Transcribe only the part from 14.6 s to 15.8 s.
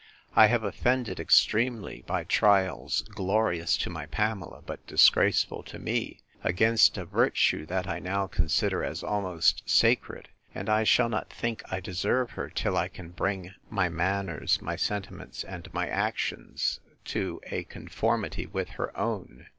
sentiments, and